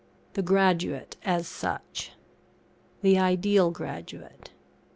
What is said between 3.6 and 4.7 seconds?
GRADUATE.